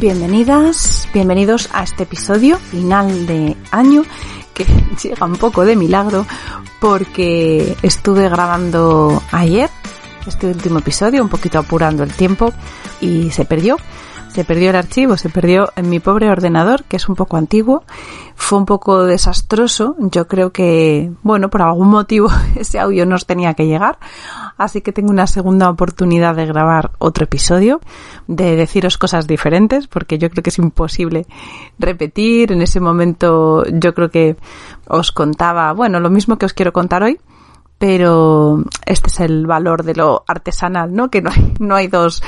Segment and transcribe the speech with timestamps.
[0.00, 4.02] Bienvenidas, bienvenidos a este episodio final de año
[4.54, 4.64] que
[5.02, 6.26] llega un poco de milagro
[6.80, 9.68] porque estuve grabando ayer
[10.26, 12.50] este último episodio, un poquito apurando el tiempo
[13.02, 13.76] y se perdió
[14.32, 17.82] se perdió el archivo, se perdió en mi pobre ordenador, que es un poco antiguo.
[18.36, 19.96] Fue un poco desastroso.
[19.98, 23.98] Yo creo que, bueno, por algún motivo ese audio nos tenía que llegar.
[24.56, 27.80] Así que tengo una segunda oportunidad de grabar otro episodio,
[28.28, 31.26] de deciros cosas diferentes, porque yo creo que es imposible
[31.78, 32.52] repetir.
[32.52, 34.36] En ese momento yo creo que
[34.86, 37.18] os contaba, bueno, lo mismo que os quiero contar hoy,
[37.78, 41.10] pero este es el valor de lo artesanal, ¿no?
[41.10, 42.22] Que no hay, no hay dos,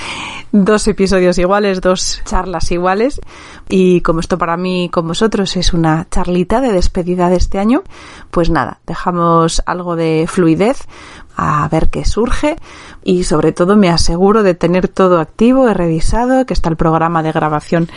[0.53, 3.21] dos episodios iguales, dos charlas iguales.
[3.69, 7.83] Y como esto para mí con vosotros es una charlita de despedida de este año,
[8.31, 10.87] pues nada, dejamos algo de fluidez
[11.35, 12.57] a ver qué surge
[13.03, 17.23] y sobre todo me aseguro de tener todo activo, he revisado, que está el programa
[17.23, 17.89] de grabación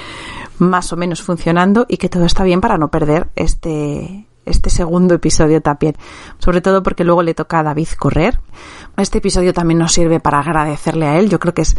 [0.57, 5.15] más o menos funcionando y que todo está bien para no perder este, este segundo
[5.15, 5.95] episodio también,
[6.39, 8.39] sobre todo porque luego le toca a David correr.
[8.95, 11.75] Este episodio también nos sirve para agradecerle a él, yo creo que es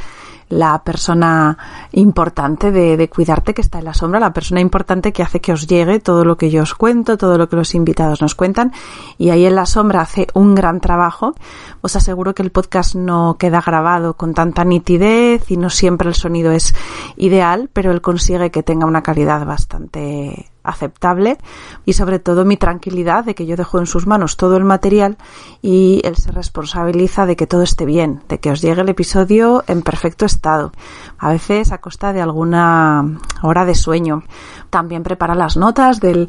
[0.49, 1.59] la persona
[1.93, 5.67] importante de, cuidarte que está en la sombra, la persona importante que hace que os
[5.67, 8.73] llegue todo lo que yo os cuento, todo lo que los invitados nos cuentan
[9.19, 11.35] y ahí en la sombra hace un gran trabajo.
[11.81, 16.15] Os aseguro que el podcast no queda grabado con tanta nitidez y no siempre el
[16.15, 16.75] sonido es
[17.17, 21.39] ideal, pero él consigue que tenga una calidad bastante aceptable
[21.85, 25.17] y sobre todo mi tranquilidad de que yo dejo en sus manos todo el material
[25.63, 29.65] y él se responsabiliza de que todo esté bien, de que os llegue el episodio
[29.67, 30.73] en perfecto estado,
[31.19, 34.23] a veces a costa de alguna hora de sueño.
[34.71, 36.29] También prepara las notas del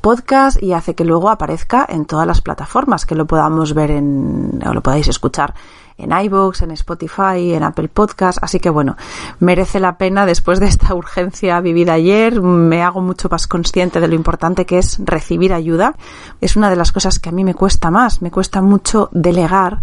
[0.00, 4.60] podcast y hace que luego aparezca en todas las plataformas, que lo podamos ver en,
[4.66, 5.54] o lo podáis escuchar
[5.98, 8.38] en iVoox, en Spotify, en Apple Podcast.
[8.42, 8.96] Así que bueno,
[9.40, 12.40] merece la pena después de esta urgencia vivida ayer.
[12.40, 15.94] Me hago mucho más consciente de lo importante que es recibir ayuda.
[16.40, 18.22] Es una de las cosas que a mí me cuesta más.
[18.22, 19.80] Me cuesta mucho delegar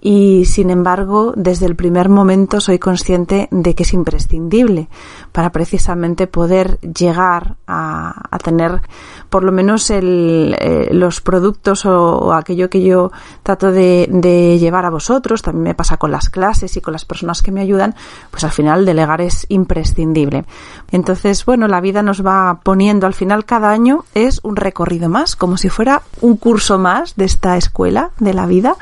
[0.00, 4.88] y sin embargo desde el primer momento soy consciente de que es imprescindible
[5.32, 8.80] para precisamente poder llegar a, tener
[9.28, 13.12] por lo menos el, eh, los productos o, o, aquello que yo
[13.42, 15.42] trato de, de, llevar a vosotros.
[15.42, 17.94] También me pasa con las clases y con las personas que me ayudan.
[18.30, 20.46] Pues al final delegar es imprescindible.
[20.90, 23.06] Entonces bueno la vida nos va poniendo.
[23.06, 27.26] Al final cada año es un recorrido más como si fuera un curso más de
[27.26, 28.76] esta escuela de la vida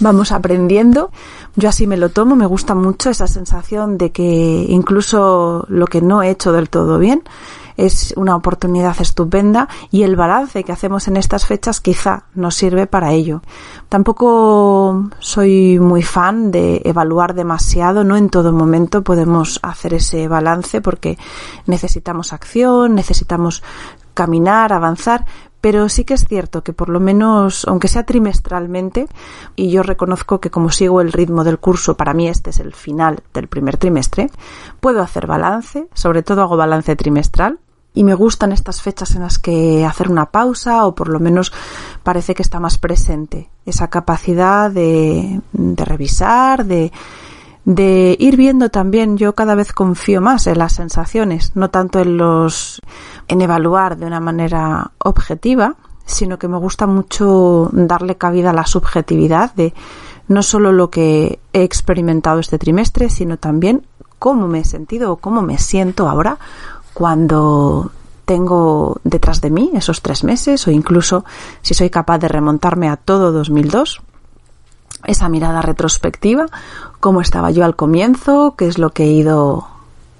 [0.00, 1.10] vamos aprendiendo.
[1.56, 6.00] Yo así me lo tomo, me gusta mucho esa sensación de que incluso lo que
[6.00, 7.22] no he hecho del todo bien
[7.76, 12.86] es una oportunidad estupenda y el balance que hacemos en estas fechas quizá nos sirve
[12.86, 13.42] para ello.
[13.88, 20.80] Tampoco soy muy fan de evaluar demasiado, no en todo momento podemos hacer ese balance
[20.80, 21.18] porque
[21.66, 23.62] necesitamos acción, necesitamos
[24.14, 25.26] caminar, avanzar,
[25.64, 29.06] pero sí que es cierto que por lo menos, aunque sea trimestralmente,
[29.56, 32.74] y yo reconozco que como sigo el ritmo del curso, para mí este es el
[32.74, 34.28] final del primer trimestre,
[34.80, 37.60] puedo hacer balance, sobre todo hago balance trimestral,
[37.94, 41.50] y me gustan estas fechas en las que hacer una pausa o por lo menos
[42.02, 46.92] parece que está más presente esa capacidad de, de revisar, de,
[47.64, 52.16] de ir viendo también yo cada vez confío más en las sensaciones, no tanto en
[52.16, 52.80] los
[53.28, 58.66] en evaluar de una manera objetiva, sino que me gusta mucho darle cabida a la
[58.66, 59.72] subjetividad de
[60.28, 63.86] no solo lo que he experimentado este trimestre, sino también
[64.18, 66.38] cómo me he sentido o cómo me siento ahora
[66.92, 67.90] cuando
[68.24, 71.24] tengo detrás de mí esos tres meses o incluso
[71.62, 74.00] si soy capaz de remontarme a todo 2002
[75.06, 76.46] esa mirada retrospectiva,
[77.00, 79.68] cómo estaba yo al comienzo, qué es lo que he ido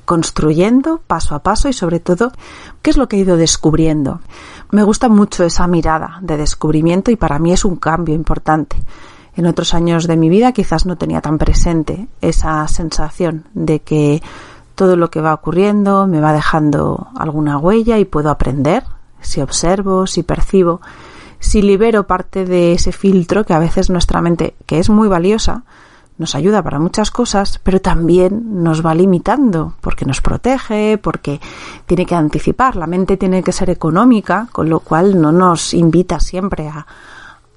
[0.05, 2.33] construyendo paso a paso y sobre todo
[2.83, 4.21] qué es lo que he ido descubriendo.
[4.71, 8.77] Me gusta mucho esa mirada de descubrimiento y para mí es un cambio importante.
[9.37, 14.23] En otros años de mi vida quizás no tenía tan presente esa sensación de que
[14.75, 18.85] todo lo que va ocurriendo me va dejando alguna huella y puedo aprender
[19.21, 20.81] si observo, si percibo,
[21.45, 25.65] si libero parte de ese filtro que a veces nuestra mente, que es muy valiosa,
[26.17, 31.41] nos ayuda para muchas cosas, pero también nos va limitando porque nos protege, porque
[31.85, 36.19] tiene que anticipar, la mente tiene que ser económica, con lo cual no nos invita
[36.19, 36.87] siempre a,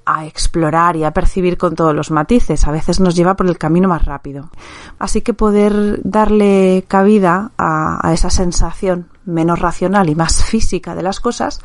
[0.04, 3.56] a explorar y a percibir con todos los matices, a veces nos lleva por el
[3.56, 4.50] camino más rápido.
[4.98, 11.02] Así que poder darle cabida a, a esa sensación menos racional y más física de
[11.02, 11.62] las cosas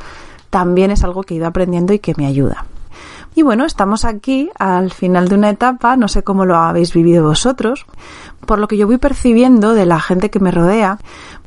[0.54, 2.66] también es algo que he ido aprendiendo y que me ayuda.
[3.34, 7.24] Y bueno, estamos aquí al final de una etapa, no sé cómo lo habéis vivido
[7.24, 7.88] vosotros,
[8.46, 11.00] por lo que yo voy percibiendo de la gente que me rodea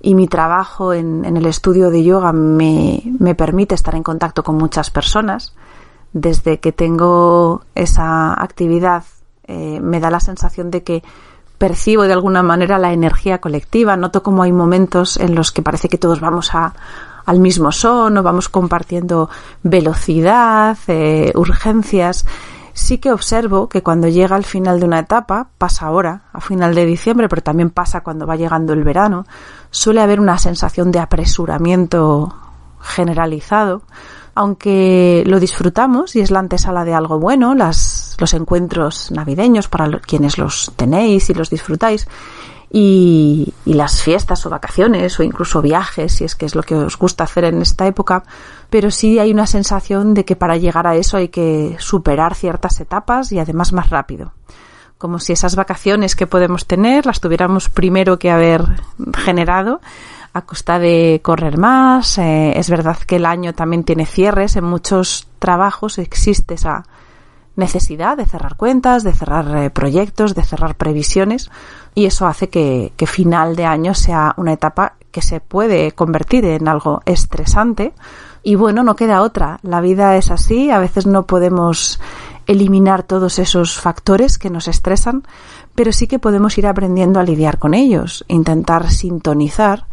[0.03, 3.01] y mi trabajo en, el estudio de yoga me,
[3.39, 5.55] permite estar en contacto con muchas personas.
[6.13, 9.05] Desde que tengo esa actividad
[9.47, 11.05] eh, me da la sensación de que
[11.59, 15.89] percibo de alguna manera la energía colectiva, noto como hay momentos en los que parece
[15.89, 16.75] que todos vamos a,
[17.27, 19.29] al mismo son o vamos compartiendo
[19.63, 22.25] velocidad, eh, urgencias.
[22.73, 26.75] Sí que observo que cuando llega al final de una etapa, pasa ahora, a final
[26.75, 29.25] de diciembre, pero también pasa cuando va llegando el verano,
[29.71, 32.35] suele haber una sensación de apresuramiento
[32.81, 33.83] generalizado,
[34.35, 39.99] aunque lo disfrutamos y es la antesala de algo bueno, las, los encuentros navideños para
[40.01, 42.07] quienes los tenéis y los disfrutáis,
[42.71, 46.97] y, las fiestas o vacaciones o incluso viajes, si es que es lo que os
[46.97, 48.25] gusta hacer en esta época,
[48.71, 52.81] pero sí hay una sensación de que para llegar a eso hay que superar ciertas
[52.81, 54.33] etapas y además más rápido.
[54.99, 58.65] Como si esas vacaciones que podemos tener las tuviéramos primero que haber
[59.17, 59.81] generado
[60.33, 62.19] a costa de correr más.
[62.19, 64.57] Eh, es verdad que el año también tiene cierres.
[64.57, 66.87] En muchos trabajos existe esa
[67.57, 71.51] necesidad de cerrar cuentas, de cerrar eh, proyectos, de cerrar previsiones
[71.95, 76.45] y eso hace que, que final de año sea una etapa que se puede convertir
[76.45, 77.95] en algo estresante
[78.43, 79.59] y bueno, no queda otra.
[79.63, 81.99] La vida es así, a veces no podemos
[82.47, 85.25] eliminar todos esos factores que nos estresan,
[85.75, 89.87] pero sí que podemos ir aprendiendo a lidiar con ellos, intentar sintonizar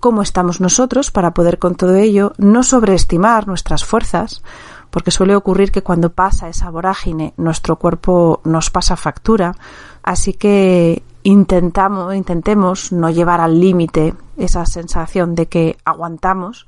[0.00, 4.42] cómo estamos nosotros para poder con todo ello no sobreestimar nuestras fuerzas,
[4.90, 9.54] porque suele ocurrir que cuando pasa esa vorágine nuestro cuerpo nos pasa factura,
[10.02, 16.66] así que intentamos, intentemos no llevar al límite esa sensación de que aguantamos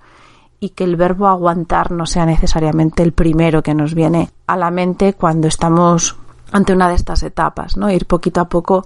[0.59, 4.71] y que el verbo aguantar no sea necesariamente el primero que nos viene a la
[4.71, 6.16] mente cuando estamos
[6.52, 7.90] ante una de estas etapas, ¿no?
[7.90, 8.85] Ir poquito a poco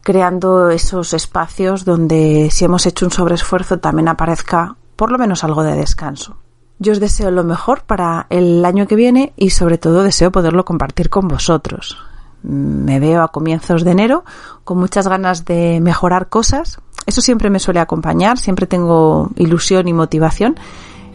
[0.00, 5.62] creando esos espacios donde si hemos hecho un sobreesfuerzo también aparezca por lo menos algo
[5.62, 6.36] de descanso.
[6.78, 10.64] Yo os deseo lo mejor para el año que viene y sobre todo deseo poderlo
[10.64, 11.96] compartir con vosotros
[12.44, 14.24] me veo a comienzos de enero
[14.64, 16.78] con muchas ganas de mejorar cosas.
[17.06, 20.56] Eso siempre me suele acompañar, siempre tengo ilusión y motivación.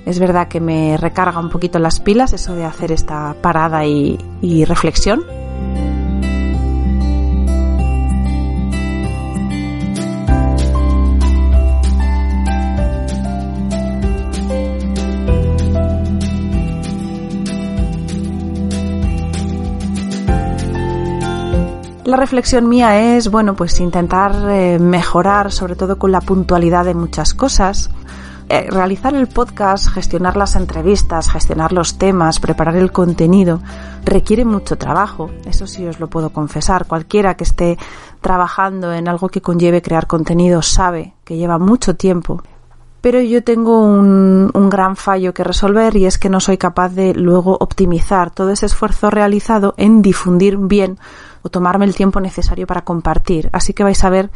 [0.06, 4.18] Es verdad que me recarga un poquito las pilas eso de hacer esta parada y,
[4.42, 5.24] y reflexión.
[22.10, 26.96] La reflexión mía es, bueno, pues intentar eh, mejorar, sobre todo con la puntualidad de
[26.96, 27.92] muchas cosas.
[28.50, 33.62] Eh, realizar el podcast, gestionar las entrevistas, gestionar los temas, preparar el contenido,
[34.06, 35.30] requiere mucho trabajo.
[35.46, 36.88] Eso sí os lo puedo confesar.
[36.88, 37.78] Cualquiera que esté
[38.22, 42.42] trabajando en algo que conlleve crear contenido sabe que lleva mucho tiempo.
[43.02, 46.90] Pero yo tengo un, un, gran fallo que resolver y es que no soy capaz
[46.90, 50.98] de luego optimizar todo ese esfuerzo realizado en difundir bien
[51.42, 53.50] o tomarme el tiempo necesario para compartir.
[53.54, 54.30] Así que vais a ver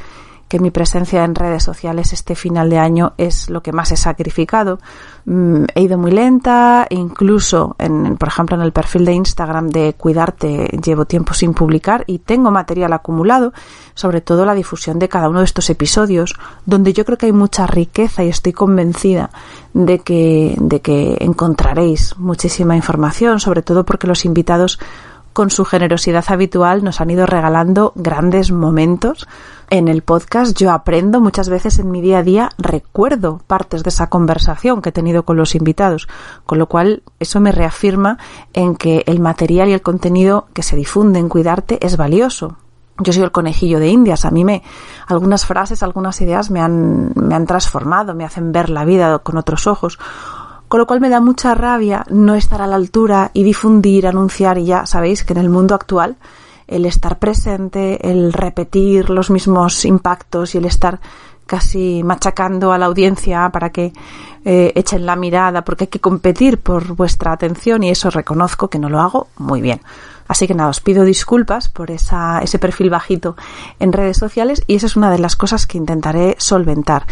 [0.48, 3.98] que mi presencia en redes sociales este final de año es lo que más he
[3.98, 4.80] sacrificado.
[5.26, 9.94] Mm, he ido muy lenta, incluso, en, por ejemplo, en el perfil de Instagram de
[9.94, 13.54] Cuidarte llevo tiempo sin publicar y tengo material acumulado,
[13.96, 16.36] sobre todo la difusión de cada uno de estos episodios,
[16.66, 19.30] donde yo creo que hay mucha riqueza y estoy convencida
[19.74, 24.80] de que, de que encontraréis muchísima información, sobre todo porque los invitados
[25.34, 29.28] con su generosidad habitual nos han ido regalando grandes momentos
[29.70, 33.90] en el podcast yo aprendo muchas veces en mi día a día, recuerdo partes de
[33.90, 36.08] esa conversación que he tenido con los invitados,
[36.46, 38.20] con lo cual eso me reafirma
[38.54, 42.58] en que el material y el contenido que se difunde en Cuidarte es valioso.
[43.00, 44.62] Yo soy el conejillo de Indias, a mí me
[45.08, 49.38] algunas frases, algunas ideas me han me han transformado, me hacen ver la vida con
[49.38, 49.98] otros ojos.
[50.74, 54.58] Con lo cual me da mucha rabia no estar a la altura y difundir, anunciar
[54.58, 56.16] y ya sabéis que en el mundo actual
[56.66, 61.00] el estar presente, el repetir los mismos impactos y el estar
[61.46, 63.94] casi machacando a la audiencia para que
[64.46, 68.80] eh, echen la mirada porque hay que competir por vuestra atención y eso reconozco que
[68.80, 69.80] no lo hago muy bien.
[70.28, 73.36] Así que nada, os pido disculpas por ese perfil bajito
[73.80, 77.06] en redes sociales y esa es una de las cosas que intentaré solventar.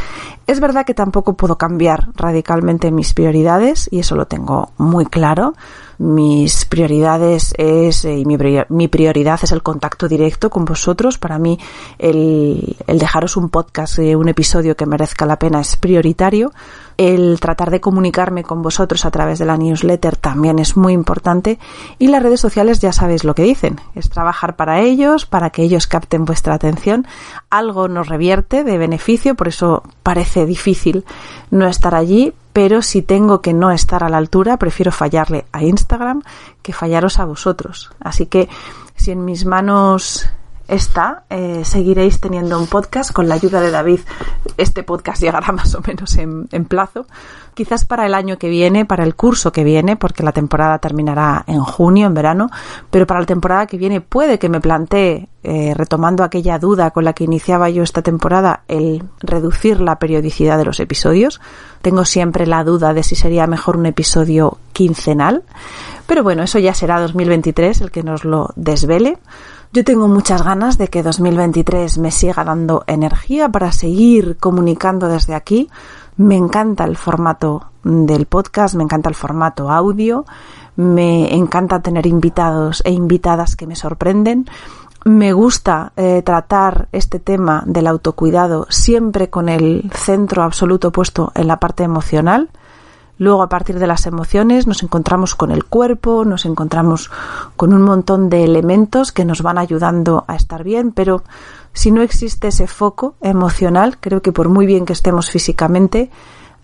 [0.47, 5.53] Es verdad que tampoco puedo cambiar radicalmente mis prioridades y eso lo tengo muy claro
[6.01, 11.20] mis prioridades es, eh, y mi, prioridad es el contacto directo con vosotros.
[11.20, 11.60] Para mí
[12.00, 16.53] el, el dejaros un podcast, eh, un episodio que merezca la pena es prioritario.
[16.98, 21.60] El tratar de comunicarme con vosotros a través de la newsletter también es muy importante.
[22.00, 23.79] Y las redes sociales ya sabéis lo que dicen.
[23.93, 27.05] Es trabajar para ellos, para que ellos capten vuestra atención.
[27.51, 31.05] Algo nos revierte de beneficio, por eso parece difícil
[31.51, 35.63] no estar allí, pero si tengo que no estar a la altura, prefiero fallarle a
[35.63, 36.22] Instagram
[36.62, 37.91] que fallaros a vosotros.
[38.00, 38.50] Así que
[38.96, 40.29] si en mis manos
[40.71, 43.99] está, eh, seguiréis teniendo un podcast con la ayuda de David.
[44.55, 47.05] Este podcast llegará más o menos en, plazo.
[47.53, 51.43] Quizás para el año que viene, para el curso que viene, porque la temporada terminará
[51.45, 52.49] en junio, en verano,
[52.89, 57.03] pero para la temporada que viene puede que me plantee, eh, retomando aquella duda con
[57.03, 61.41] la que iniciaba yo esta temporada, el reducir la periodicidad de los episodios.
[61.81, 65.43] Tengo siempre la duda de si sería mejor un episodio quincenal,
[66.07, 69.17] pero bueno, eso ya será 2023 el que nos lo desvele.
[69.73, 75.33] Yo tengo muchas ganas de que 2023 me siga dando energía para seguir comunicando desde
[75.33, 75.69] aquí.
[76.17, 80.25] Me encanta el formato del podcast, me encanta el formato audio,
[80.75, 84.45] me encanta tener invitados e invitadas que me sorprenden.
[85.05, 91.47] Me gusta eh, tratar este tema del autocuidado siempre con el centro absoluto puesto en
[91.47, 92.49] la parte emocional
[93.21, 97.11] Luego, a partir de las emociones, nos encontramos con el cuerpo, nos encontramos
[97.55, 101.21] con un montón de elementos que nos van ayudando a estar bien, pero
[101.71, 106.09] si no existe ese foco emocional, creo que por muy bien que estemos físicamente,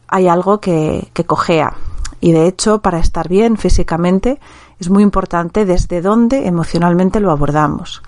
[0.07, 1.75] hay algo que, cojea.
[2.21, 4.39] Y de hecho, para estar bien físicamente,
[4.79, 8.01] es muy importante desde dónde emocionalmente lo abordamos.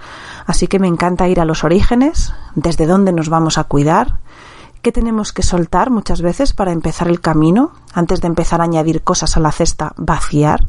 [0.47, 4.17] Así que me encanta ir a los orígenes, desde dónde nos vamos a cuidar,
[4.81, 7.71] ¿Qué tenemos que soltar muchas veces para empezar el camino?
[7.93, 10.67] Antes de empezar a añadir cosas a la cesta, vaciar.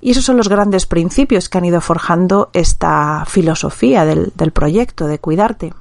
[0.00, 5.18] Y esos son los grandes principios que han ido forjando esta filosofía del, proyecto de
[5.18, 5.74] cuidarte.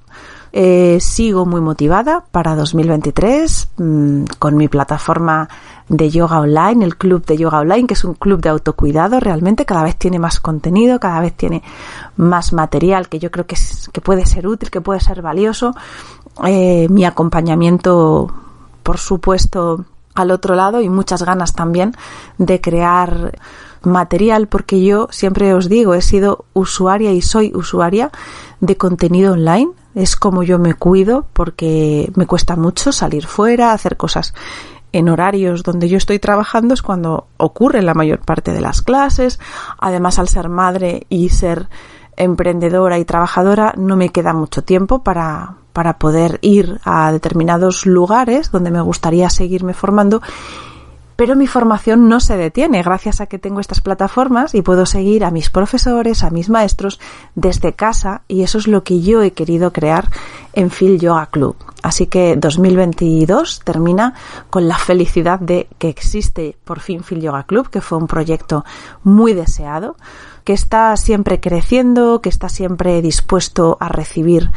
[0.52, 5.48] Eh, sigo muy motivada para 2023 mm, con mi plataforma
[5.90, 9.20] de yoga online, el club de yoga online, que es un club de autocuidado.
[9.20, 11.64] Realmente cada vez tiene más contenido, cada vez tiene
[12.18, 13.56] más material que yo creo que,
[13.92, 15.76] que puede ser útil, que puede ser valioso
[16.46, 18.32] eh, mi acompañamiento,
[18.84, 21.94] por supuesto, al otro lado y muchas ganas también
[22.38, 23.38] de crear
[23.84, 28.12] material porque yo siempre os digo, he sido usuaria y soy usuaria
[28.60, 29.72] de contenido online.
[29.96, 34.34] Es como yo me cuido porque me cuesta mucho salir fuera, hacer cosas
[34.92, 39.40] en horarios donde yo estoy trabajando es cuando ocurre la mayor parte de las clases.
[39.80, 41.70] Además, al ser madre y ser
[42.18, 48.52] emprendedora y trabajadora, no me queda mucho tiempo para, para poder ir a determinados lugares
[48.52, 50.22] donde me gustaría seguirme formando
[51.16, 55.24] pero mi formación no se detiene gracias a que tengo estas plataformas y puedo seguir
[55.26, 56.98] a mis profesores, a mis maestros
[57.36, 60.08] desde casa y eso es lo que yo he querido crear
[60.54, 61.58] en Phil Yoga Club.
[61.82, 64.14] Así que 2022 termina
[64.50, 68.64] con la felicidad de que existe por fin Phil Yoga Club, que fue un proyecto
[69.04, 69.98] muy deseado,
[70.46, 74.52] que está siempre creciendo, que está siempre dispuesto a recibir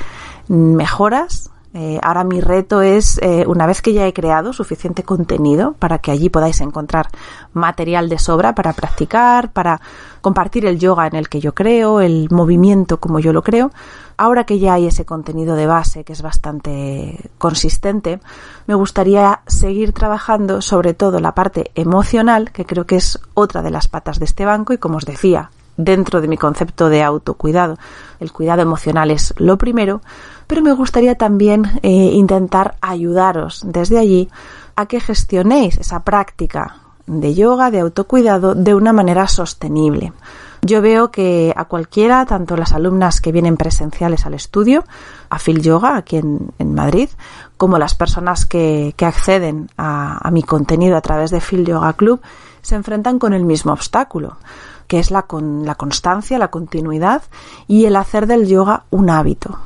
[0.49, 1.51] mejoras.
[1.75, 6.01] Eh, ahora mi reto es, eh, una vez que ya he creado suficiente contenido para
[6.01, 7.09] que allí podáis encontrar
[7.55, 9.81] material de sobra para practicar, para
[10.21, 13.71] compartir el yoga en el que yo creo, el movimiento como yo lo creo,
[14.19, 18.21] ahora que ya hay ese contenido de base que es bastante consistente,
[18.67, 23.71] me gustaría seguir trabajando sobre todo la parte emocional, que creo que es otra de
[23.71, 27.79] las patas de este banco y como os decía, dentro de mi concepto de autocuidado.
[28.21, 30.01] El cuidado emocional es lo primero,
[30.47, 34.29] pero me gustaría también eh, intentar ayudaros desde allí
[34.77, 36.77] a que gestionéis esa práctica
[37.07, 40.13] de yoga, de autocuidado, de una manera sostenible.
[40.65, 44.85] Yo veo que a cualquiera, tanto las alumnas que vienen presenciales al estudio,
[45.29, 47.09] a Phil Yoga, aquí en, Madrid,
[47.57, 52.21] como las personas que, acceden a, a mi contenido a través de Phil Yoga Club,
[52.61, 54.37] se enfrentan con el mismo obstáculo
[54.93, 57.23] que es la, con, la constancia, la continuidad
[57.67, 59.59] y el hacer del yoga un hábito.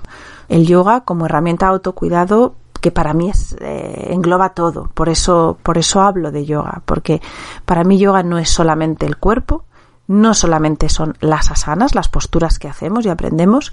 [0.48, 4.88] El yoga como herramienta de autocuidado que para mí es, eh, engloba todo.
[4.94, 7.20] Por eso, por eso hablo de yoga, porque
[7.64, 9.64] para mí yoga no es solamente el cuerpo,
[10.06, 13.72] no solamente son las asanas, las posturas que hacemos y aprendemos,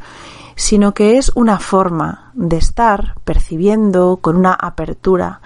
[0.56, 5.40] sino que es una forma de estar percibiendo con una apertura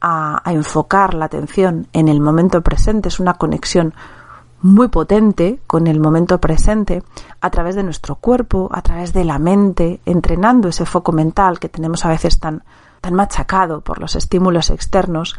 [0.00, 3.92] a, a enfocar la atención en el momento presente, es una conexión
[4.62, 7.02] muy potente con el momento presente
[7.40, 11.68] a través de nuestro cuerpo, a través de la mente, entrenando ese foco mental que
[11.68, 12.62] tenemos a veces tan,
[13.00, 15.36] tan machacado por los estímulos externos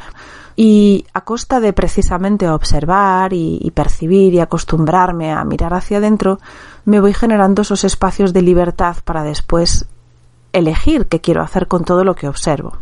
[0.56, 6.40] y a costa de precisamente observar y, percibir y acostumbrarme a mirar hacia adentro,
[6.86, 9.88] me voy generando esos espacios de libertad para después
[10.54, 12.74] elegir qué quiero hacer con todo lo que observo.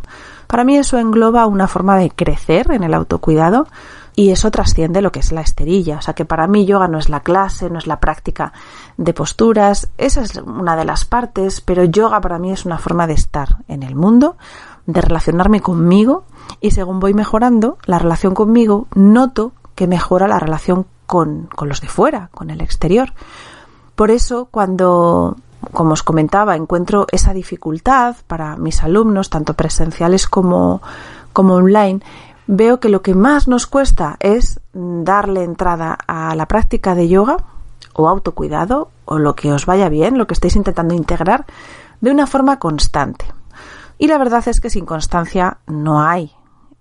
[0.46, 3.68] Para mí eso engloba una forma de crecer en el autocuidado,
[4.14, 5.98] y eso trasciende lo que es la esterilla.
[5.98, 8.52] O sea que para mí yoga no es la clase, no es la práctica
[8.96, 13.06] de posturas, esa es una de las partes, pero yoga para mí es una forma
[13.06, 14.36] de estar en el mundo,
[14.86, 16.24] de relacionarme conmigo
[16.60, 21.80] y según voy mejorando la relación conmigo, noto que mejora la relación con, con los
[21.80, 23.12] de fuera, con el exterior.
[23.94, 25.36] Por eso cuando
[25.72, 30.80] como os comentaba, encuentro esa dificultad para mis alumnos, tanto presenciales como,
[31.32, 32.00] como online,
[32.52, 37.36] veo que lo que más nos cuesta es darle entrada a la práctica de yoga
[37.92, 41.46] o autocuidado o lo que os vaya bien, lo que estéis intentando integrar
[42.00, 43.24] de una forma constante.
[43.98, 46.32] Y la verdad es que sin constancia no hay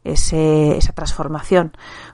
[0.03, 1.73] esa transformación.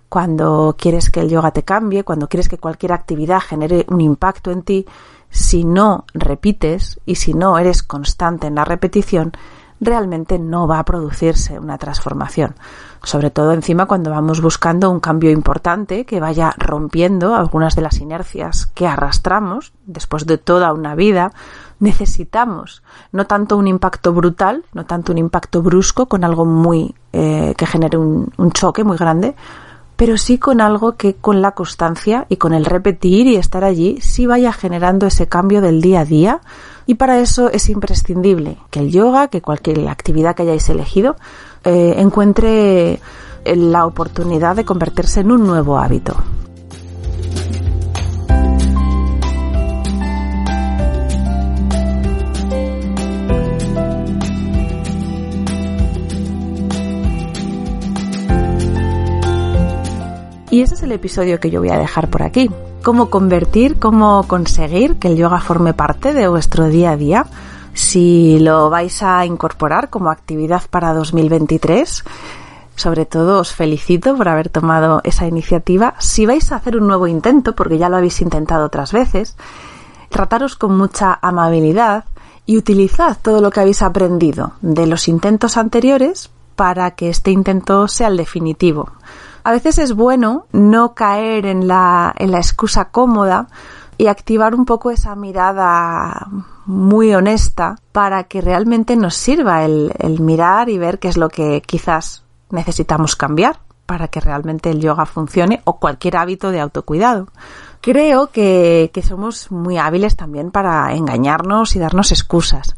[0.09, 4.51] Cuando quieres que el yoga te cambie, cuando quieres que cualquier actividad genere un impacto
[4.51, 4.85] en ti,
[5.29, 9.31] si no repites y si no eres constante en la repetición,
[9.79, 12.55] realmente no va a producirse una transformación.
[13.03, 17.99] Sobre todo encima cuando vamos buscando un cambio importante que vaya rompiendo algunas de las
[17.99, 21.31] inercias que arrastramos después de toda una vida,
[21.79, 27.53] necesitamos no tanto un impacto brutal, no tanto un impacto brusco con algo muy eh,
[27.57, 29.35] que genere un, un choque muy grande,
[29.95, 33.99] pero sí con algo que con la constancia y con el repetir y estar allí
[34.01, 36.41] sí vaya generando ese cambio del día a día
[36.85, 41.15] y para eso es imprescindible que el yoga, que cualquier actividad que hayáis elegido,
[41.63, 42.99] eh, encuentre
[43.45, 46.15] la oportunidad de convertirse en un nuevo hábito.
[60.55, 62.49] Y ese es el episodio que yo voy a dejar por aquí
[62.81, 67.25] cómo convertir, cómo conseguir que el yoga forme parte de vuestro día a día.
[67.73, 72.05] Si lo vais a incorporar como actividad para 2023,
[72.77, 75.95] sobre todo os felicito por haber tomado esa iniciativa.
[75.99, 79.35] Si vais a hacer un nuevo intento, porque ya lo habéis intentado otras veces,
[80.07, 82.05] trataros con mucha amabilidad
[82.45, 87.89] y utilizad todo lo que habéis aprendido de los intentos anteriores para que este intento
[87.89, 88.93] sea el definitivo
[89.45, 93.47] a veces es bueno no caer en la, en la excusa cómoda
[93.95, 96.27] y activar un poco esa mirada
[96.65, 101.61] muy honesta para que realmente nos sirva el, mirar y ver qué es lo que
[101.61, 107.27] quizás necesitamos cambiar para que realmente el yoga funcione o cualquier hábito de autocuidado.
[107.81, 112.75] Creo que, que, somos muy hábiles también para engañarnos y darnos excusas.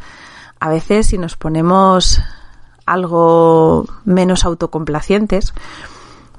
[0.60, 2.22] A veces si nos ponemos
[2.86, 5.54] algo menos autocomplacientes,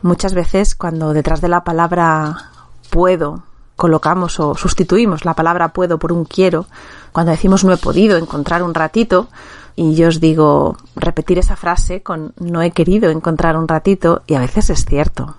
[0.02, 2.50] Muchas veces cuando detrás de la palabra
[2.90, 3.42] puedo
[3.78, 6.66] colocamos o sustituimos la palabra puedo por un quiero,
[7.12, 9.28] cuando decimos no he podido encontrar un ratito,
[9.76, 14.34] y yo os digo repetir esa frase con no he querido encontrar un ratito, y
[14.34, 15.37] a veces es cierto.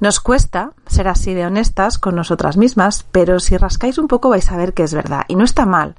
[0.00, 4.50] Nos cuesta ser así de honestas con nosotras mismas, pero si rascáis un poco vais
[4.50, 5.96] a ver que es verdad, y no está mal.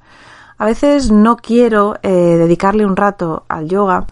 [0.57, 4.07] A veces no quiero eh, dedicarle un rato al yoga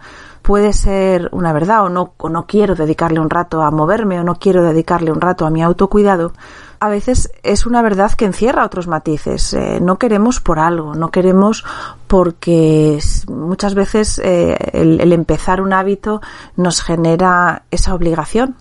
[0.46, 4.24] puede ser una verdad o no, o no quiero dedicarle un rato a moverme o
[4.24, 6.34] no quiero dedicarle un rato a mi autocuidado,
[6.80, 9.56] a veces es una verdad que encierra otros matices.
[9.56, 11.66] Eh, no queremos por algo, no queremos
[12.06, 16.22] porque muchas veces eh, el empezar un hábito
[16.56, 18.56] nos genera esa obligación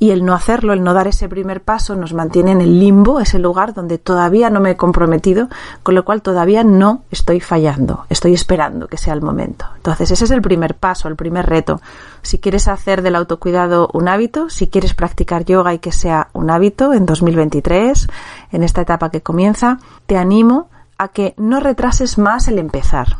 [0.00, 3.20] y el no hacerlo, el no dar ese primer paso nos mantiene en el limbo,
[3.20, 5.50] ese lugar donde todavía no me he comprometido,
[5.82, 9.66] con lo cual todavía no estoy fallando, estoy esperando que sea el momento.
[9.76, 11.82] Entonces ese es el primer paso, el primer reto.
[12.22, 16.50] Si quieres hacer del autocuidado un hábito, si quieres practicar yoga y que sea un
[16.50, 18.08] hábito en 2023,
[18.52, 23.18] en esta etapa que comienza, te animo a que no retrases más el empezar.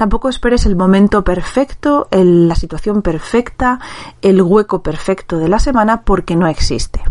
[0.00, 3.80] Tampoco esperes el momento perfecto, la situación perfecta,
[4.22, 7.02] el hueco perfecto de la semana porque no existe.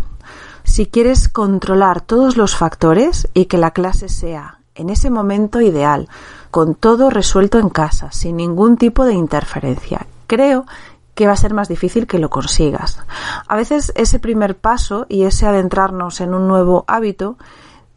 [0.64, 6.08] Si quieres controlar todos los factores y que la clase sea en ese momento ideal,
[6.50, 10.66] con todo resuelto en casa, sin ningún tipo de interferencia, creo
[11.14, 12.98] que va a ser más difícil que lo consigas.
[13.46, 17.38] A veces ese primer paso y ese adentrarnos en un nuevo hábito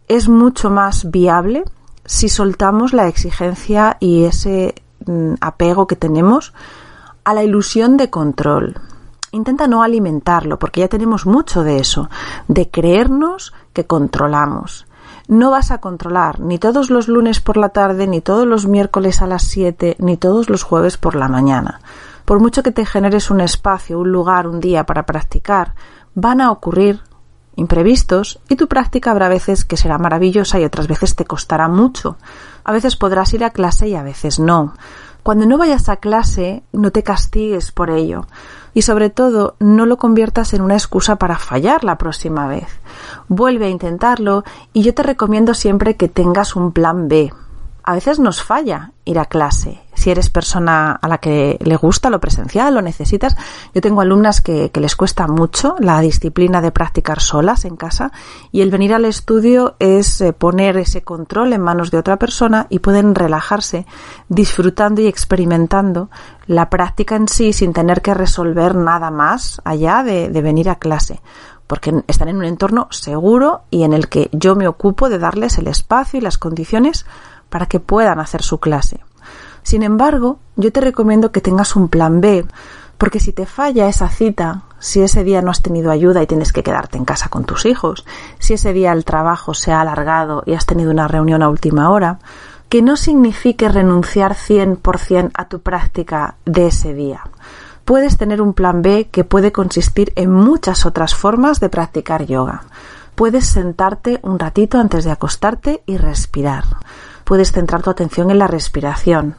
[0.08, 1.64] es mucho más viable
[2.06, 6.54] si soltamos la exigencia y ese Mm, apego que tenemos
[7.26, 8.80] a la ilusión de control.
[9.32, 12.10] Intenta no alimentarlo, porque ya tenemos mucho de eso,
[12.48, 14.86] de creernos que controlamos.
[15.28, 19.22] No vas a controlar ni todos los lunes por la tarde, ni todos los miércoles
[19.22, 21.82] a las 7, ni todos los jueves por la mañana.
[22.26, 25.74] Por mucho que te generes un espacio, un lugar, un día para practicar,
[26.14, 27.02] van a ocurrir
[27.56, 32.18] imprevistos y tu práctica habrá veces que será maravillosa y otras veces te costará mucho.
[32.64, 34.74] A veces podrás ir a clase y a veces no.
[35.22, 38.28] Cuando no vayas a clase, no te castigues por ello.
[38.74, 42.68] Y sobre todo, no lo conviertas en una excusa para fallar la próxima vez.
[43.28, 47.32] Vuelve a intentarlo y yo te recomiendo siempre que tengas un plan B.
[47.84, 52.10] A veces nos falla ir a clase si eres persona a la que le gusta
[52.10, 53.38] lo presencial, lo necesitas.
[53.74, 58.12] Yo tengo alumnas que, les cuesta mucho la disciplina de practicar solas en casa
[58.52, 62.68] y el venir al estudio es eh, poner ese control en manos de otra persona
[62.70, 63.86] y pueden relajarse
[64.28, 66.10] disfrutando y experimentando
[66.48, 70.76] la práctica en sí sin tener que resolver nada más allá de, de venir a
[70.76, 71.22] clase
[71.66, 75.58] porque están en un entorno seguro y en el que yo me ocupo de darles
[75.58, 77.06] el espacio y las condiciones
[77.50, 79.00] para que puedan hacer su clase.
[79.64, 82.46] Sin embargo, yo te recomiendo que tengas un plan B,
[82.98, 86.54] porque si te falla esa cita, si ese día no has tenido ayuda y tienes
[86.54, 88.06] que quedarte en casa con tus hijos,
[88.40, 91.90] si ese día el trabajo se ha alargado y has tenido una reunión a última
[91.90, 92.20] hora,
[92.70, 97.22] que no signifique renunciar 100% a tu práctica de ese día.
[97.86, 102.64] Puedes tener un plan B que puede consistir en muchas otras formas de practicar yoga.
[103.16, 106.64] Puedes sentarte un ratito antes de acostarte y respirar
[107.34, 109.34] puedes centrar tu atención en la respiración.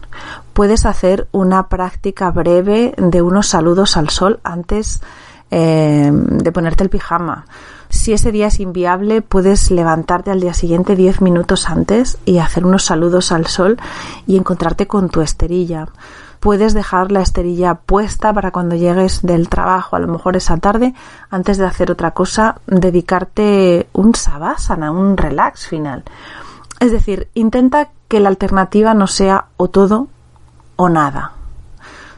[0.52, 5.00] Puedes hacer una práctica breve de unos saludos al sol antes
[5.52, 7.46] eh, de ponerte el pijama.
[7.90, 12.66] Si ese día es inviable, puedes levantarte al día siguiente 10 minutos antes y hacer
[12.66, 13.78] unos saludos al sol
[14.26, 15.86] y encontrarte con tu esterilla.
[16.40, 20.94] Puedes dejar la esterilla puesta para cuando llegues del trabajo, a lo mejor esa tarde,
[21.30, 26.02] antes de hacer otra cosa, dedicarte un savasana, un relax final.
[26.80, 30.08] Es decir, intenta que la alternativa no sea o todo
[30.76, 31.32] o nada.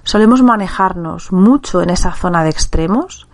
[0.03, 3.27] Solemos manejarnos mucho en esa zona de extremos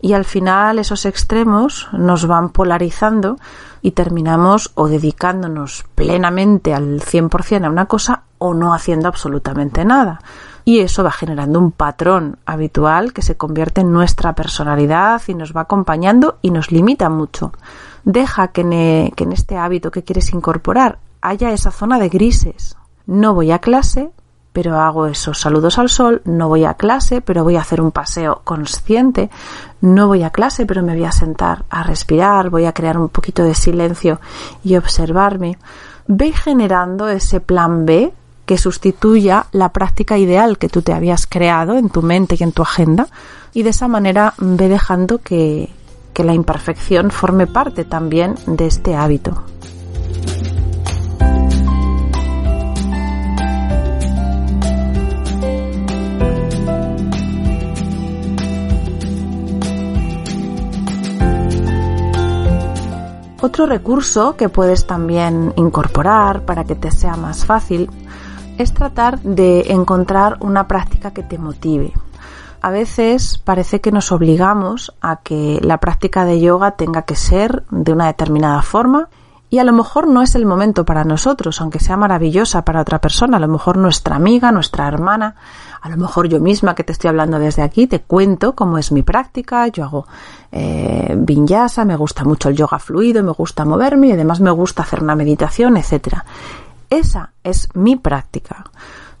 [0.00, 3.38] y al final esos extremos nos van polarizando
[3.82, 10.20] y terminamos o dedicándonos plenamente al 100% a una cosa o no haciendo absolutamente nada.
[10.64, 15.56] Y eso va generando un patrón habitual que se convierte en nuestra personalidad y nos
[15.56, 17.52] va acompañando y nos limita mucho
[18.04, 18.62] deja que,
[19.16, 22.76] en este hábito que quieres incorporar haya esa zona de grises.
[23.06, 24.10] No voy a clase,
[24.52, 27.90] pero hago esos saludos al sol, no voy a clase, pero voy a hacer un
[27.90, 29.30] paseo consciente,
[29.80, 33.08] no voy a clase, pero me voy a sentar a respirar, voy a crear un
[33.08, 34.20] poquito de silencio
[34.62, 35.58] y observarme.
[36.06, 38.12] Ve generando ese plan B
[38.44, 42.52] que sustituya la práctica ideal que tú te habías creado en tu mente y en
[42.52, 43.06] tu agenda
[43.54, 45.70] y de esa manera ve dejando que,
[46.12, 49.44] que la imperfección forme parte también de este hábito.
[63.40, 67.90] Otro recurso que puedes también incorporar para que te sea más fácil
[68.56, 71.92] es tratar de encontrar una práctica que te motive
[72.62, 77.64] a veces parece que nos obligamos a que la práctica de yoga tenga que ser
[77.70, 79.08] de una determinada forma
[79.50, 83.02] Y a lo mejor no es el momento para nosotros, aunque sea maravillosa para otra
[83.02, 85.34] persona, a lo mejor nuestra amiga, nuestra hermana,
[85.82, 88.92] a lo mejor yo misma que te estoy hablando desde aquí, te cuento cómo es
[88.92, 90.06] mi práctica, yo hago
[90.52, 94.84] eh, vinyasa, me gusta mucho el yoga fluido, me gusta moverme y además me gusta
[94.84, 96.24] hacer una meditación, etcétera.
[96.88, 98.64] Esa es mi práctica.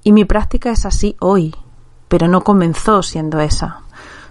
[0.02, 1.54] Y mi práctica es así hoy,
[2.12, 3.80] pero no comenzó siendo esa.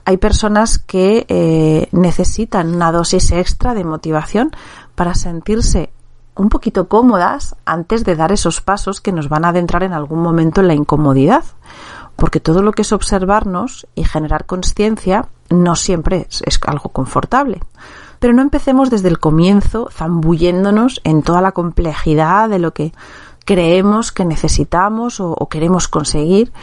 [0.06, 4.52] Hay personas que eh, necesitan una dosis extra de motivación
[4.94, 5.92] para sentirse
[6.36, 10.22] un poquito cómodas antes de dar esos pasos que nos van a adentrar en algún
[10.22, 11.44] momento en la incomodidad.
[12.18, 17.62] Porque todo lo que es observarnos y generar conciencia no siempre es, algo confortable.
[18.20, 22.94] Pero no empecemos desde el comienzo zambulléndonos en toda la complejidad de lo que
[23.44, 26.54] creemos que necesitamos o queremos conseguir.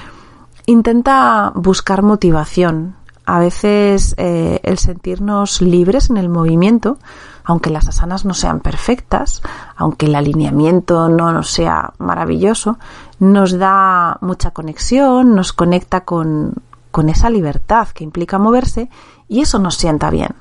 [0.68, 2.94] Intenta buscar motivación.
[3.24, 6.98] A veces eh, el sentirnos libres en el movimiento,
[7.42, 9.40] aunque las asanas no sean perfectas,
[9.76, 12.78] aunque el alineamiento no sea maravilloso,
[13.18, 16.52] nos da mucha conexión, nos conecta con,
[16.90, 18.90] con esa libertad que implica moverse
[19.26, 20.36] y eso nos sienta bien.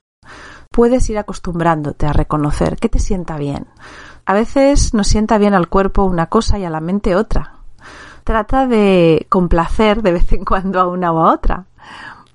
[0.69, 3.67] Puedes ir acostumbrándote a reconocer que te sienta bien.
[4.25, 7.56] A veces nos sienta bien al cuerpo una cosa y a la mente otra.
[8.27, 11.63] Trata de complacer de vez en cuando a una o a otra.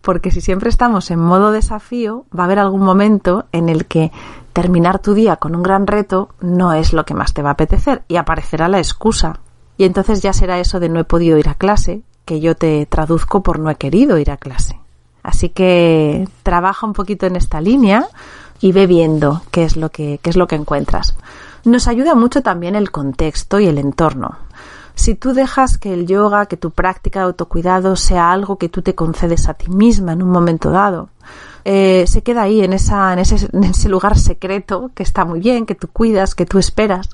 [0.01, 4.11] Porque si siempre estamos en modo desafío, va a haber algún momento en el que
[4.55, 7.53] terminar tu día con un gran reto no es lo que más te va a
[7.53, 9.41] apetecer y aparecerá la excusa.
[9.77, 12.87] Y entonces ya será eso de no he podido ir a clase, que yo te
[12.87, 14.81] traduzco por no he querido ir a clase.
[15.23, 18.07] Así que trabaja un poquito en esta línea
[18.63, 21.15] y ve viendo qué es lo que, qué es lo que encuentras.
[21.67, 24.39] Nos ayuda mucho también el contexto y el entorno.
[24.95, 28.83] Si tú dejas que el yoga, que tu práctica de autocuidado sea algo que tú
[28.83, 31.09] te concedes a ti misma en un momento dado,
[31.65, 35.75] eh, se queda ahí en, esa, en, ese, lugar secreto que está muy bien, que
[35.75, 37.11] tú cuidas, que tú esperas,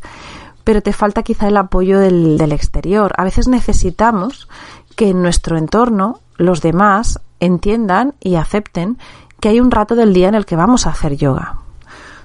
[0.65, 3.13] pero te falta quizá el apoyo del, del exterior.
[3.17, 4.49] A veces necesitamos
[4.97, 8.99] que en nuestro entorno los demás entiendan y acepten
[9.41, 11.59] que hay un rato del día en el que vamos a hacer yoga.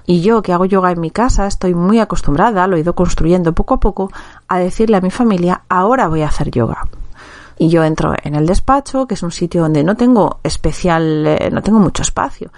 [0.06, 3.52] Y yo, que hago yoga en mi casa, estoy muy acostumbrada, lo he ido construyendo
[3.52, 4.10] poco a poco,
[4.48, 6.88] a decirle a mi familia, ahora voy a hacer yoga.
[7.58, 11.50] Y yo entro en el despacho, que es un sitio donde no tengo especial, eh,
[11.52, 12.50] no tengo mucho espacio,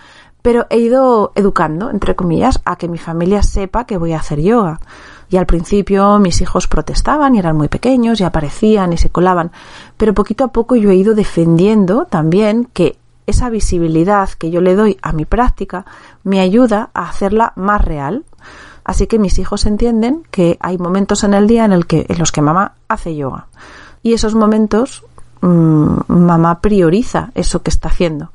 [0.43, 4.41] pero he ido educando, entre comillas, a que mi familia sepa que voy a hacer
[4.41, 4.81] yoga.
[5.29, 9.51] Y al principio mis hijos protestaban y eran muy pequeños y aparecían y se colaban,
[9.97, 14.75] pero poquito a poco yo he ido defendiendo también que esa visibilidad que yo le
[14.75, 15.85] doy a mi práctica
[16.23, 18.25] me ayuda a hacerla más real.
[18.85, 21.85] Así que mis hijos entienden que hay momentos en el día en,
[22.19, 23.49] los que mamá hace yoga.
[24.03, 25.05] Y esos momentos
[25.41, 28.31] mmm, mamá prioriza eso que está haciendo.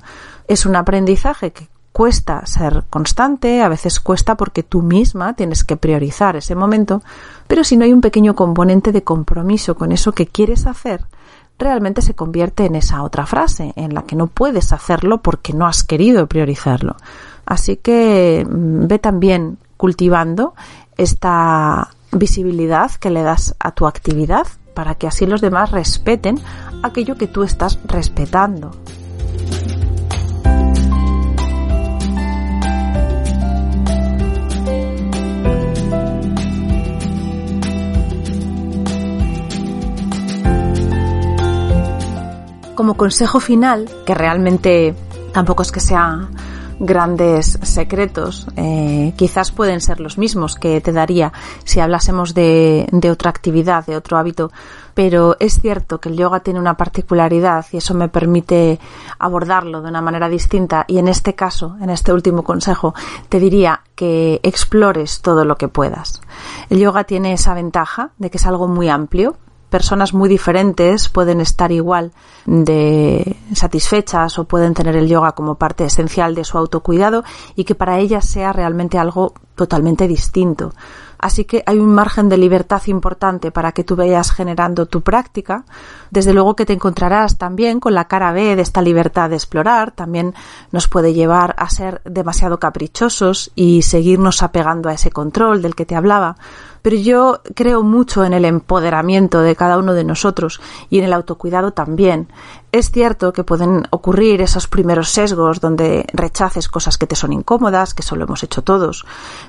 [0.47, 5.77] Es un aprendizaje que cuesta ser constante, a veces cuesta porque tú misma tienes que
[5.77, 7.01] priorizar ese momento,
[7.47, 11.05] pero si no hay un pequeño componente de compromiso con eso que quieres hacer,
[11.61, 15.67] realmente se convierte en esa otra frase, en la que no puedes hacerlo porque no
[15.67, 16.95] has querido priorizarlo.
[17.45, 20.53] Así que mm, ve también cultivando
[20.97, 26.39] esta visibilidad que le das a tu actividad para que así los demás respeten
[26.83, 28.71] aquello que tú estás respetando.
[42.81, 44.95] Como consejo final, que realmente
[45.33, 46.29] tampoco es que sea
[46.79, 51.31] grandes secretos, eh, quizás pueden ser los mismos que te daría
[51.63, 54.51] si hablásemos de, de, otra actividad, de otro hábito,
[54.95, 58.79] pero es cierto que el yoga tiene una particularidad y eso me permite
[59.19, 62.95] abordarlo de una manera distinta y en este caso, en este último consejo,
[63.29, 66.19] te diría que explores todo lo que puedas.
[66.71, 69.37] El yoga tiene esa ventaja de que es algo muy amplio,
[69.71, 72.11] personas muy diferentes pueden estar igual
[72.45, 77.23] de satisfechas o pueden tener el yoga como parte esencial de su autocuidado
[77.55, 80.73] y que para ellas sea realmente algo totalmente distinto.
[81.21, 85.65] Así que hay un margen de libertad importante para que tú vayas generando tu práctica.
[86.09, 89.91] Desde luego que te encontrarás también con la cara B de esta libertad de explorar.
[89.91, 90.33] También
[90.71, 95.85] nos puede llevar a ser demasiado caprichosos y seguirnos apegando a ese control del que
[95.85, 96.37] te hablaba.
[96.81, 101.13] Pero yo creo mucho en el empoderamiento de cada uno de nosotros y en el
[101.13, 102.27] autocuidado también.
[102.71, 107.93] Es cierto que pueden ocurrir esos primeros sesgos donde rechaces cosas que te son incómodas,
[107.93, 109.05] que eso lo hemos hecho todos,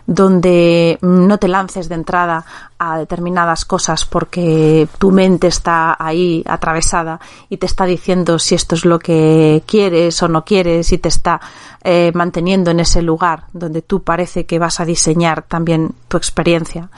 [0.09, 2.45] donde no te lances de entrada
[2.81, 8.75] a determinadas cosas porque tu mente está ahí atravesada y te está diciendo si esto
[8.75, 11.41] es lo que quieres o no quieres y te está
[11.85, 16.91] eh, manteniendo en ese lugar donde tú parece que vas a diseñar también tu experiencia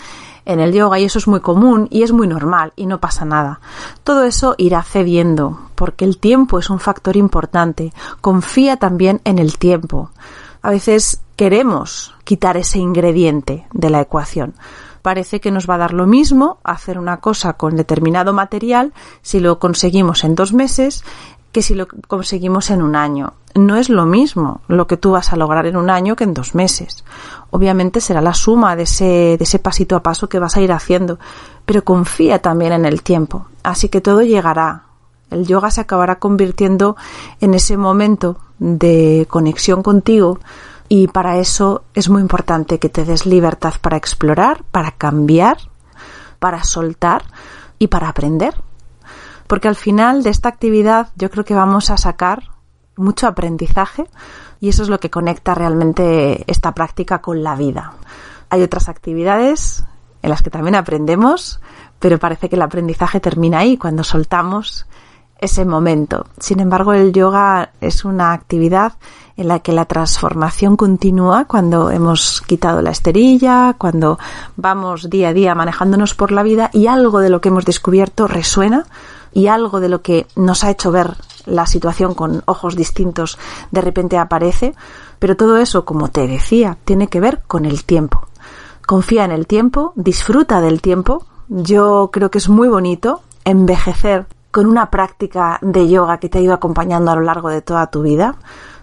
[0.46, 3.24] en el yoga y eso es muy común y es muy normal y no pasa
[3.24, 3.60] nada.
[4.02, 7.92] Todo eso irá cediendo porque el tiempo es un factor importante.
[8.20, 10.10] Confía también en el tiempo.
[10.62, 14.54] A veces queremos quitar ese ingrediente de la ecuación.
[15.02, 19.38] Parece que nos va a dar lo mismo hacer una cosa con determinado material si
[19.38, 21.04] lo conseguimos en dos meses
[21.54, 23.34] que si lo conseguimos en un año.
[23.54, 26.34] No es lo mismo lo que tú vas a lograr en un año que en
[26.34, 27.04] dos meses.
[27.50, 30.72] Obviamente será la suma de ese, de ese pasito a paso que vas a ir
[30.72, 31.20] haciendo,
[31.64, 33.46] pero confía también en el tiempo.
[33.62, 34.86] Así que todo llegará.
[35.30, 36.96] El yoga se acabará convirtiendo
[37.40, 40.40] en ese momento de conexión contigo
[40.88, 45.58] y para eso es muy importante que te des libertad para explorar, para cambiar,
[46.40, 47.22] para soltar
[47.78, 48.54] y para aprender
[49.54, 52.42] porque al final de esta actividad yo creo que vamos a sacar
[52.96, 54.04] mucho aprendizaje
[54.58, 57.92] y eso es lo que conecta realmente esta práctica con la vida.
[58.50, 59.84] Hay otras actividades
[60.22, 61.60] en las que también aprendemos,
[62.00, 64.86] pero parece que el aprendizaje termina ahí, cuando soltamos
[65.38, 66.26] ese momento.
[66.40, 68.94] Sin embargo, el yoga es una actividad
[69.36, 74.18] en la que la transformación continúa cuando hemos quitado la esterilla, cuando
[74.56, 78.26] vamos día a día manejándonos por la vida y algo de lo que hemos descubierto
[78.26, 78.86] resuena
[79.34, 83.38] y algo de lo que nos ha hecho ver la situación con ojos distintos
[83.70, 84.74] de repente aparece,
[85.18, 88.26] pero todo eso, como te decía, tiene que ver con el tiempo.
[88.86, 91.26] Confía en el tiempo, disfruta del tiempo.
[91.48, 96.42] Yo creo que es muy bonito envejecer con una práctica de yoga que te ha
[96.42, 98.36] ido acompañando a lo largo de toda tu vida.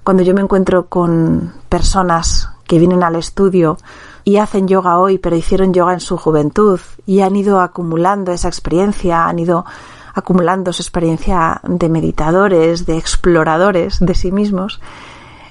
[0.03, 3.77] Cuando yo me encuentro con personas que vienen al estudio
[4.23, 8.47] y hacen yoga hoy, pero hicieron yoga en su juventud y han ido acumulando esa
[8.47, 9.65] experiencia, han ido
[10.13, 14.81] acumulando su experiencia de meditadores, de exploradores de sí mismos,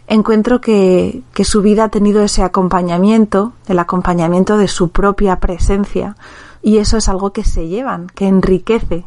[0.06, 6.16] encuentro que, que su vida ha tenido ese acompañamiento, el acompañamiento de su propia presencia,
[6.62, 9.06] y eso es algo que se llevan, que enriquece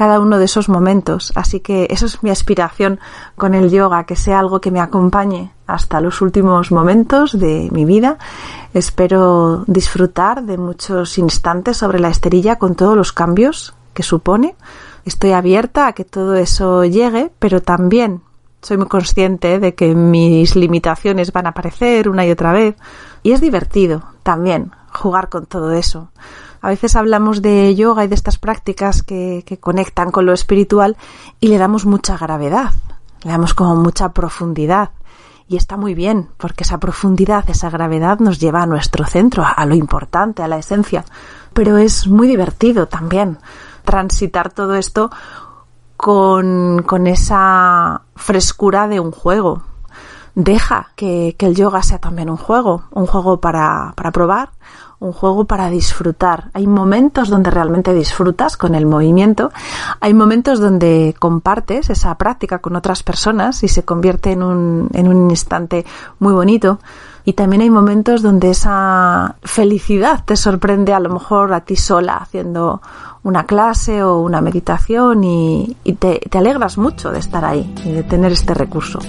[0.00, 1.30] cada uno de esos momentos.
[1.34, 3.00] Así que eso es mi aspiración
[3.36, 7.84] con el yoga, que sea algo que me acompañe hasta los últimos momentos de mi
[7.84, 8.16] vida.
[8.74, 14.56] Espero disfrutar de muchos instantes sobre la esterilla con todos los cambios que supone
[15.04, 18.22] estoy abierta a que todo eso llegue, pero también
[18.62, 22.76] soy muy consciente de que mis limitaciones van a aparecer una y otra vez.
[23.22, 26.10] Y es divertido también jugar con todo eso.
[26.60, 30.96] A veces hablamos de yoga y de estas prácticas que, que, conectan con lo espiritual
[31.40, 32.72] y le damos mucha gravedad,
[33.22, 34.90] le damos como mucha profundidad.
[35.48, 39.66] Y está muy bien, porque esa profundidad, esa gravedad nos lleva a nuestro centro, a
[39.66, 41.04] lo importante, a la esencia.
[41.54, 43.38] Pero es muy divertido también
[43.90, 45.10] transitar todo esto
[45.96, 49.62] con, con esa frescura de un juego.
[50.36, 54.50] Deja que, que, el yoga sea también un juego, un juego para, para probar,
[55.00, 56.50] un juego para disfrutar.
[56.52, 59.50] Hay momentos donde realmente disfrutas con el movimiento,
[59.98, 65.08] hay momentos donde compartes esa práctica con otras personas y se convierte en un, en
[65.08, 65.84] un instante
[66.20, 66.78] muy bonito.
[67.24, 72.16] Y también hay momentos donde esa felicidad te sorprende a lo mejor a ti sola
[72.16, 72.80] haciendo
[73.22, 78.32] una clase o una meditación y, te alegras mucho de estar ahí y de tener
[78.32, 79.00] este recurso.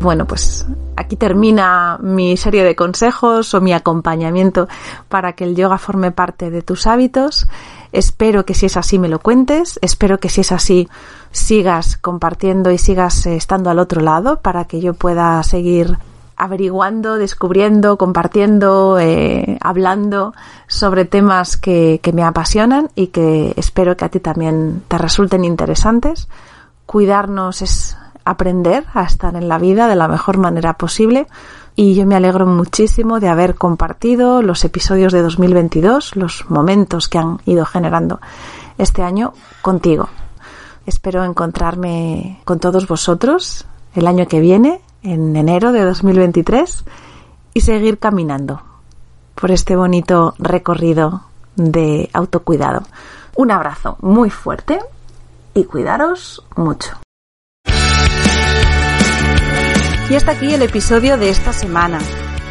[0.00, 0.66] Bueno, pues
[0.96, 4.66] aquí termina mi serie de consejos o mi acompañamiento
[5.10, 7.48] para que el yoga forme parte de tus hábitos.
[7.92, 10.88] Espero que si es así me lo cuentes, espero que si es así
[11.32, 15.98] sigas compartiendo y sigas eh, estando al otro lado para que yo pueda seguir
[16.36, 20.32] averiguando, descubriendo, compartiendo, eh, hablando
[20.68, 25.44] sobre temas que, que me apasionan y que espero que a ti también te resulten
[25.44, 26.28] interesantes.
[26.86, 31.26] Cuidarnos es aprender a estar en la vida de la mejor manera posible
[31.76, 37.18] y yo me alegro muchísimo de haber compartido los episodios de 2022, los momentos que
[37.18, 38.20] han ido generando
[38.78, 40.08] este año contigo.
[40.86, 46.84] Espero encontrarme con todos vosotros el año que viene, en enero de 2023,
[47.54, 48.62] y seguir caminando
[49.34, 51.22] por este bonito recorrido
[51.56, 52.82] de autocuidado.
[53.36, 54.78] Un abrazo muy fuerte
[55.54, 57.00] y cuidaros mucho.
[60.08, 62.00] Y hasta aquí el episodio de esta semana.